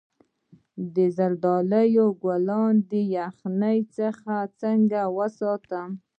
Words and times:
د 0.95 0.97
زردالو 1.17 2.05
ګلونه 2.23 2.79
د 2.91 2.93
یخنۍ 3.17 3.79
څخه 3.97 4.33
څنګه 4.61 5.01
وساتم؟ 5.17 5.89